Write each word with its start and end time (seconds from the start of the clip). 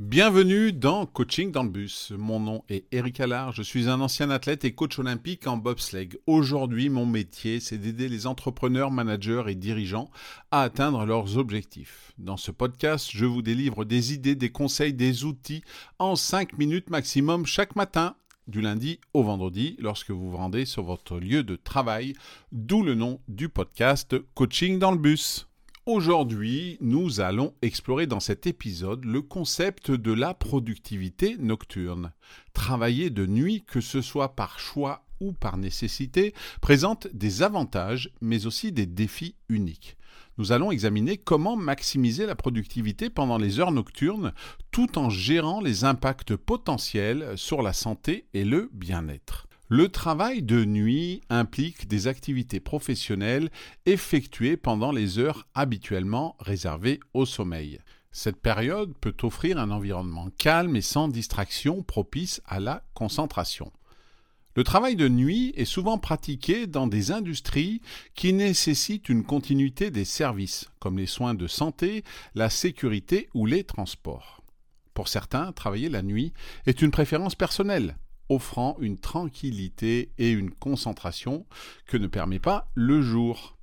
Bienvenue 0.00 0.72
dans 0.72 1.04
Coaching 1.04 1.52
dans 1.52 1.62
le 1.62 1.68
bus. 1.68 2.14
Mon 2.16 2.40
nom 2.40 2.64
est 2.70 2.86
Eric 2.90 3.20
Allard, 3.20 3.52
je 3.52 3.60
suis 3.60 3.86
un 3.86 4.00
ancien 4.00 4.30
athlète 4.30 4.64
et 4.64 4.72
coach 4.72 4.98
olympique 4.98 5.46
en 5.46 5.58
bobsleigh. 5.58 6.18
Aujourd'hui, 6.26 6.88
mon 6.88 7.04
métier, 7.04 7.60
c'est 7.60 7.76
d'aider 7.76 8.08
les 8.08 8.26
entrepreneurs, 8.26 8.90
managers 8.90 9.42
et 9.48 9.54
dirigeants 9.54 10.10
à 10.50 10.62
atteindre 10.62 11.04
leurs 11.04 11.36
objectifs. 11.36 12.12
Dans 12.16 12.38
ce 12.38 12.50
podcast, 12.50 13.10
je 13.12 13.26
vous 13.26 13.42
délivre 13.42 13.84
des 13.84 14.14
idées, 14.14 14.36
des 14.36 14.48
conseils, 14.48 14.94
des 14.94 15.24
outils 15.24 15.62
en 15.98 16.16
5 16.16 16.56
minutes 16.56 16.88
maximum 16.88 17.44
chaque 17.44 17.76
matin 17.76 18.16
du 18.46 18.62
lundi 18.62 19.00
au 19.12 19.22
vendredi 19.22 19.76
lorsque 19.80 20.12
vous 20.12 20.30
vous 20.30 20.38
rendez 20.38 20.64
sur 20.64 20.82
votre 20.82 21.18
lieu 21.18 21.42
de 21.42 21.56
travail, 21.56 22.14
d'où 22.52 22.82
le 22.82 22.94
nom 22.94 23.20
du 23.28 23.50
podcast 23.50 24.16
Coaching 24.32 24.78
dans 24.78 24.92
le 24.92 24.98
bus. 24.98 25.49
Aujourd'hui, 25.86 26.76
nous 26.82 27.22
allons 27.22 27.54
explorer 27.62 28.06
dans 28.06 28.20
cet 28.20 28.46
épisode 28.46 29.06
le 29.06 29.22
concept 29.22 29.90
de 29.90 30.12
la 30.12 30.34
productivité 30.34 31.38
nocturne. 31.38 32.12
Travailler 32.52 33.08
de 33.08 33.24
nuit, 33.24 33.64
que 33.66 33.80
ce 33.80 34.02
soit 34.02 34.36
par 34.36 34.58
choix 34.58 35.06
ou 35.20 35.32
par 35.32 35.56
nécessité, 35.56 36.34
présente 36.60 37.08
des 37.14 37.42
avantages 37.42 38.12
mais 38.20 38.44
aussi 38.44 38.72
des 38.72 38.84
défis 38.84 39.36
uniques. 39.48 39.96
Nous 40.36 40.52
allons 40.52 40.70
examiner 40.70 41.16
comment 41.16 41.56
maximiser 41.56 42.26
la 42.26 42.36
productivité 42.36 43.08
pendant 43.08 43.38
les 43.38 43.58
heures 43.58 43.72
nocturnes 43.72 44.34
tout 44.70 44.98
en 44.98 45.08
gérant 45.08 45.62
les 45.62 45.84
impacts 45.84 46.36
potentiels 46.36 47.32
sur 47.36 47.62
la 47.62 47.72
santé 47.72 48.26
et 48.34 48.44
le 48.44 48.68
bien-être. 48.74 49.39
Le 49.72 49.88
travail 49.88 50.42
de 50.42 50.64
nuit 50.64 51.20
implique 51.30 51.86
des 51.86 52.08
activités 52.08 52.58
professionnelles 52.58 53.50
effectuées 53.86 54.56
pendant 54.56 54.90
les 54.90 55.20
heures 55.20 55.46
habituellement 55.54 56.34
réservées 56.40 56.98
au 57.14 57.24
sommeil. 57.24 57.78
Cette 58.10 58.40
période 58.40 58.92
peut 59.00 59.14
offrir 59.22 59.60
un 59.60 59.70
environnement 59.70 60.28
calme 60.38 60.74
et 60.74 60.80
sans 60.80 61.06
distraction 61.06 61.84
propice 61.84 62.42
à 62.46 62.58
la 62.58 62.82
concentration. 62.94 63.70
Le 64.56 64.64
travail 64.64 64.96
de 64.96 65.08
nuit 65.08 65.52
est 65.54 65.64
souvent 65.64 65.98
pratiqué 65.98 66.66
dans 66.66 66.88
des 66.88 67.12
industries 67.12 67.80
qui 68.16 68.32
nécessitent 68.32 69.08
une 69.08 69.22
continuité 69.22 69.92
des 69.92 70.04
services, 70.04 70.68
comme 70.80 70.98
les 70.98 71.06
soins 71.06 71.34
de 71.34 71.46
santé, 71.46 72.02
la 72.34 72.50
sécurité 72.50 73.28
ou 73.34 73.46
les 73.46 73.62
transports. 73.62 74.42
Pour 74.94 75.06
certains, 75.06 75.52
travailler 75.52 75.88
la 75.88 76.02
nuit 76.02 76.32
est 76.66 76.82
une 76.82 76.90
préférence 76.90 77.36
personnelle, 77.36 77.94
offrant 78.30 78.76
une 78.80 78.98
tranquillité 78.98 80.12
et 80.16 80.30
une 80.30 80.50
concentration 80.50 81.44
que 81.86 81.98
ne 81.98 82.06
permet 82.06 82.38
pas 82.38 82.70
le 82.74 83.02
jour. 83.02 83.58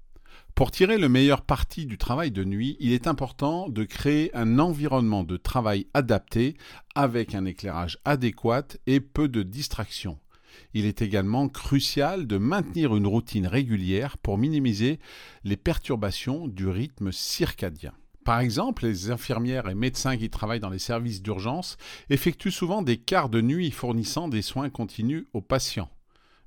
Pour 0.53 0.71
tirer 0.71 0.97
le 0.97 1.07
meilleur 1.07 1.41
parti 1.41 1.85
du 1.85 1.97
travail 1.97 2.31
de 2.31 2.43
nuit, 2.43 2.77
il 2.79 2.91
est 2.91 3.07
important 3.07 3.69
de 3.69 3.83
créer 3.83 4.35
un 4.35 4.59
environnement 4.59 5.23
de 5.23 5.37
travail 5.37 5.87
adapté 5.93 6.57
avec 6.95 7.35
un 7.35 7.45
éclairage 7.45 7.99
adéquat 8.05 8.65
et 8.87 8.99
peu 8.99 9.27
de 9.27 9.43
distractions. 9.43 10.19
Il 10.73 10.85
est 10.85 11.01
également 11.01 11.47
crucial 11.47 12.25
de 12.25 12.37
maintenir 12.37 12.95
une 12.95 13.07
routine 13.07 13.47
régulière 13.47 14.17
pour 14.17 14.37
minimiser 14.37 14.99
les 15.43 15.57
perturbations 15.57 16.47
du 16.47 16.67
rythme 16.67 17.11
circadien. 17.11 17.93
Par 18.27 18.41
exemple, 18.41 18.85
les 18.85 19.09
infirmières 19.09 19.69
et 19.69 19.73
médecins 19.73 20.17
qui 20.17 20.29
travaillent 20.29 20.59
dans 20.59 20.69
les 20.69 20.79
services 20.79 21.21
d'urgence 21.21 21.77
effectuent 22.09 22.51
souvent 22.51 22.81
des 22.81 22.97
quarts 22.97 23.29
de 23.29 23.39
nuit 23.39 23.71
fournissant 23.71 24.27
des 24.27 24.41
soins 24.41 24.69
continus 24.69 25.23
aux 25.31 25.39
patients. 25.39 25.89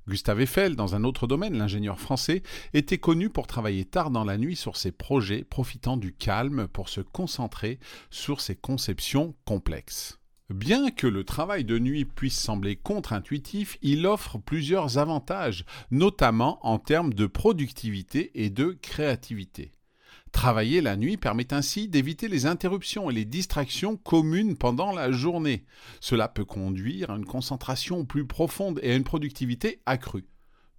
Gustave 0.07 0.41
Eiffel, 0.41 0.75
dans 0.75 0.93
un 0.93 1.03
autre 1.03 1.25
domaine, 1.25 1.57
l'ingénieur 1.57 1.99
français, 1.99 2.43
était 2.75 2.99
connu 2.99 3.31
pour 3.31 3.47
travailler 3.47 3.83
tard 3.83 4.11
dans 4.11 4.25
la 4.25 4.37
nuit 4.37 4.55
sur 4.55 4.77
ses 4.77 4.91
projets, 4.91 5.43
profitant 5.43 5.97
du 5.97 6.13
calme 6.13 6.67
pour 6.67 6.87
se 6.87 7.01
concentrer 7.01 7.79
sur 8.11 8.41
ses 8.41 8.55
conceptions 8.55 9.33
complexes. 9.45 10.19
Bien 10.51 10.91
que 10.91 11.07
le 11.07 11.23
travail 11.23 11.65
de 11.65 11.79
nuit 11.79 12.05
puisse 12.05 12.37
sembler 12.37 12.75
contre-intuitif, 12.75 13.79
il 13.81 14.05
offre 14.05 14.37
plusieurs 14.37 14.99
avantages, 14.99 15.65
notamment 15.89 16.59
en 16.61 16.77
termes 16.77 17.15
de 17.15 17.25
productivité 17.25 18.29
et 18.35 18.51
de 18.51 18.77
créativité. 18.83 19.71
Travailler 20.31 20.81
la 20.81 20.97
nuit 20.97 21.17
permet 21.17 21.53
ainsi 21.53 21.87
d'éviter 21.87 22.27
les 22.27 22.45
interruptions 22.45 23.09
et 23.09 23.13
les 23.13 23.25
distractions 23.25 23.97
communes 23.97 24.57
pendant 24.57 24.91
la 24.91 25.11
journée. 25.11 25.65
Cela 25.99 26.27
peut 26.27 26.45
conduire 26.45 27.11
à 27.11 27.15
une 27.15 27.25
concentration 27.25 28.05
plus 28.05 28.25
profonde 28.25 28.79
et 28.81 28.91
à 28.91 28.95
une 28.95 29.03
productivité 29.03 29.81
accrue. 29.85 30.25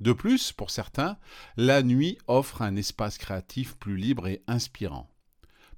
De 0.00 0.12
plus, 0.12 0.52
pour 0.52 0.70
certains, 0.70 1.16
la 1.56 1.82
nuit 1.82 2.18
offre 2.26 2.62
un 2.62 2.74
espace 2.74 3.18
créatif 3.18 3.76
plus 3.76 3.96
libre 3.96 4.26
et 4.26 4.42
inspirant. 4.48 5.08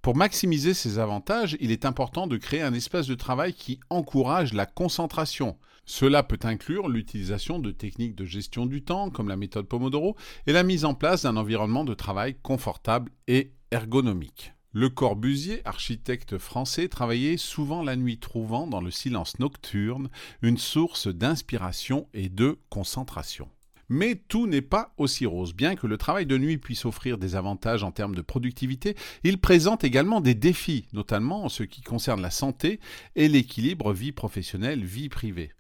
Pour 0.05 0.17
maximiser 0.17 0.75
ces 0.75 0.99
avantages, 0.99 1.57
il 1.61 1.71
est 1.71 1.87
important 1.87 2.27
de 2.27 2.37
créer 2.37 2.61
un 2.61 2.75
espace 2.75 3.07
de 3.07 3.15
travail 3.15 3.55
qui 3.55 3.81
encourage 3.89 4.53
la 4.53 4.67
concentration. 4.67 5.57
Cela 5.87 6.23
peut 6.23 6.39
inclure 6.43 6.89
l'utilisation 6.89 7.59
de 7.59 7.71
techniques 7.71 8.15
de 8.15 8.27
gestion 8.27 8.67
du 8.67 8.85
temps 8.85 9.09
comme 9.09 9.29
la 9.29 9.37
méthode 9.37 9.67
Pomodoro 9.67 10.15
et 10.47 10.53
la 10.53 10.63
mise 10.63 10.85
en 10.85 10.93
place 10.93 11.23
d'un 11.23 11.39
environnement 11.39 11.85
de 11.85 11.95
travail 11.95 12.37
confortable 12.43 13.13
et 13.29 13.54
ergonomique. 13.75 14.53
Le 14.73 14.89
Corbusier, 14.89 15.61
architecte 15.65 16.39
français, 16.39 16.89
travaillait 16.89 17.37
souvent 17.37 17.83
la 17.83 17.97
nuit, 17.97 18.19
trouvant 18.19 18.69
dans 18.69 18.81
le 18.81 18.93
silence 18.93 19.39
nocturne 19.41 20.11
une 20.43 20.59
source 20.59 21.09
d'inspiration 21.09 22.09
et 22.15 22.29
de 22.29 22.59
concentration. 22.71 23.49
Mais 23.89 24.15
tout 24.15 24.47
n'est 24.47 24.63
pas 24.63 24.95
aussi 24.97 25.27
rose. 25.27 25.55
Bien 25.55 25.75
que 25.75 25.89
le 25.89 25.99
travail 25.99 26.25
de 26.25 26.39
nuit 26.39 26.59
puisse 26.59 26.85
offrir 26.85 27.19
des 27.19 27.35
avantages 27.35 27.83
en 27.83 27.91
termes 27.91 28.15
de 28.15 28.23
productivité, 28.23 28.97
il 29.25 29.39
présente 29.39 29.83
également 29.83 30.21
des 30.21 30.35
défis, 30.35 30.87
notamment 30.93 31.45
en 31.45 31.49
ce 31.49 31.65
qui 31.65 31.83
concerne 31.83 32.23
la 32.23 32.31
santé 32.31 32.79
et 33.17 33.29
l'équilibre 33.29 33.93
vie 33.93 34.13
professionnelle-vie 34.13 35.09
privée. 35.09 35.51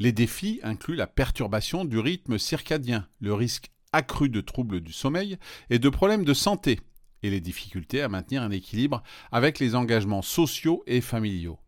Les 0.00 0.12
défis 0.12 0.58
incluent 0.64 0.96
la 0.96 1.06
perturbation 1.06 1.84
du 1.84 2.00
rythme 2.00 2.36
circadien, 2.36 3.06
le 3.20 3.32
risque 3.32 3.70
accru 3.92 4.28
de 4.28 4.40
troubles 4.40 4.80
du 4.80 4.92
sommeil 4.92 5.38
et 5.70 5.78
de 5.78 5.88
problèmes 5.88 6.24
de 6.24 6.34
santé, 6.34 6.80
et 7.24 7.30
les 7.30 7.40
difficultés 7.40 8.02
à 8.02 8.08
maintenir 8.08 8.42
un 8.42 8.50
équilibre 8.50 9.02
avec 9.32 9.58
les 9.58 9.74
engagements 9.74 10.22
sociaux 10.22 10.84
et 10.86 11.00
familiaux. 11.00 11.58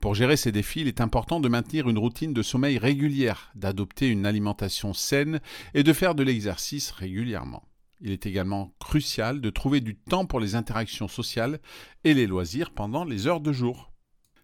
Pour 0.00 0.16
gérer 0.16 0.36
ces 0.36 0.50
défis, 0.50 0.80
il 0.80 0.88
est 0.88 1.00
important 1.00 1.38
de 1.38 1.48
maintenir 1.48 1.88
une 1.88 1.98
routine 1.98 2.34
de 2.34 2.42
sommeil 2.42 2.76
régulière, 2.76 3.52
d'adopter 3.54 4.08
une 4.08 4.26
alimentation 4.26 4.92
saine 4.92 5.40
et 5.74 5.84
de 5.84 5.92
faire 5.92 6.16
de 6.16 6.24
l'exercice 6.24 6.90
régulièrement. 6.90 7.62
Il 8.00 8.10
est 8.10 8.26
également 8.26 8.72
crucial 8.80 9.40
de 9.40 9.50
trouver 9.50 9.80
du 9.80 9.94
temps 9.94 10.26
pour 10.26 10.40
les 10.40 10.56
interactions 10.56 11.06
sociales 11.06 11.60
et 12.02 12.14
les 12.14 12.26
loisirs 12.26 12.72
pendant 12.72 13.04
les 13.04 13.28
heures 13.28 13.42
de 13.42 13.52
jour. 13.52 13.92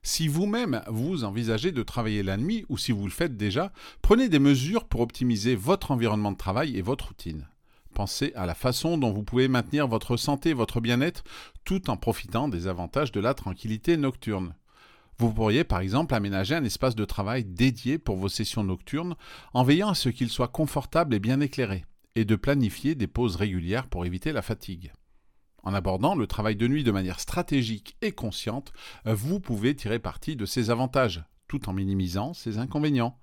Si 0.03 0.29
vous-même 0.29 0.83
vous 0.87 1.25
envisagez 1.25 1.73
de 1.73 1.83
travailler 1.83 2.23
la 2.23 2.37
nuit 2.37 2.65
ou 2.69 2.79
si 2.79 2.93
vous 2.93 3.05
le 3.05 3.11
faites 3.11 3.37
déjà, 3.37 3.73
prenez 4.03 4.29
des 4.29 4.39
mesures 4.39 4.85
pour 4.85 5.01
optimiser 5.01 5.57
votre 5.57 5.91
environnement 5.91 6.31
de 6.31 6.37
travail 6.37 6.77
et 6.77 6.83
votre 6.83 7.09
routine. 7.09 7.49
Pensez 7.97 8.31
à 8.35 8.45
la 8.45 8.55
façon 8.55 8.99
dont 8.99 9.11
vous 9.11 9.23
pouvez 9.23 9.49
maintenir 9.49 9.89
votre 9.89 10.19
santé 10.19 10.51
et 10.51 10.53
votre 10.53 10.83
bien-être 10.83 11.25
tout 11.65 11.89
en 11.89 11.97
profitant 11.97 12.47
des 12.47 12.67
avantages 12.67 13.11
de 13.11 13.21
la 13.21 13.33
tranquillité 13.33 13.97
nocturne. 13.97 14.55
Vous 15.17 15.33
pourriez 15.33 15.65
par 15.65 15.81
exemple 15.81 16.15
aménager 16.15 16.55
un 16.55 16.65
espace 16.65 16.95
de 16.95 17.07
travail 17.07 17.47
dédié 17.47 17.97
pour 17.97 18.17
vos 18.17 18.29
sessions 18.29 18.65
nocturnes 18.65 19.17
en 19.55 19.65
veillant 19.65 19.89
à 19.89 19.95
ce 19.95 20.11
qu'il 20.11 20.29
soit 20.29 20.49
confortable 20.49 21.15
et 21.15 21.21
bien 21.21 21.41
éclairé, 21.41 21.87
et 22.17 22.27
de 22.27 22.37
planifier 22.37 22.95
des 22.95 23.07
pauses 23.07 23.37
régulières 23.37 23.87
pour 23.87 24.05
éviter 24.05 24.31
la 24.31 24.43
fatigue. 24.43 24.93
En 25.63 25.73
abordant 25.73 26.15
le 26.15 26.27
travail 26.27 26.55
de 26.55 26.69
nuit 26.69 26.85
de 26.85 26.93
manière 26.93 27.19
stratégique 27.19 27.97
et 28.03 28.13
consciente, 28.13 28.75
vous 29.07 29.41
pouvez 29.41 29.75
tirer 29.75 30.01
parti 30.01 30.37
de 30.37 30.45
ces 30.45 30.69
avantages, 30.69 31.25
tout 31.49 31.67
en 31.71 31.73
minimisant 31.73 32.35
ses 32.35 32.59
inconvénients. 32.59 33.19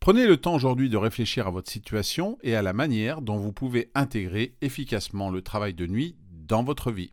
Prenez 0.00 0.26
le 0.26 0.36
temps 0.36 0.54
aujourd'hui 0.54 0.88
de 0.88 0.96
réfléchir 0.96 1.46
à 1.46 1.50
votre 1.50 1.70
situation 1.70 2.38
et 2.42 2.54
à 2.54 2.62
la 2.62 2.72
manière 2.72 3.20
dont 3.20 3.36
vous 3.36 3.52
pouvez 3.52 3.90
intégrer 3.94 4.54
efficacement 4.60 5.30
le 5.30 5.42
travail 5.42 5.74
de 5.74 5.86
nuit 5.86 6.16
dans 6.30 6.62
votre 6.62 6.90
vie. 6.90 7.12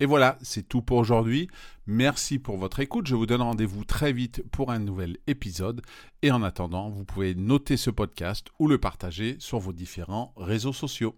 Et 0.00 0.06
voilà, 0.06 0.38
c'est 0.42 0.68
tout 0.68 0.80
pour 0.80 0.98
aujourd'hui. 0.98 1.48
Merci 1.86 2.38
pour 2.38 2.56
votre 2.56 2.80
écoute. 2.80 3.08
Je 3.08 3.16
vous 3.16 3.26
donne 3.26 3.42
rendez-vous 3.42 3.84
très 3.84 4.12
vite 4.12 4.42
pour 4.52 4.70
un 4.70 4.78
nouvel 4.78 5.16
épisode. 5.26 5.82
Et 6.22 6.30
en 6.30 6.42
attendant, 6.42 6.88
vous 6.88 7.04
pouvez 7.04 7.34
noter 7.34 7.76
ce 7.76 7.90
podcast 7.90 8.46
ou 8.58 8.68
le 8.68 8.78
partager 8.78 9.36
sur 9.40 9.58
vos 9.58 9.72
différents 9.72 10.32
réseaux 10.36 10.72
sociaux. 10.72 11.16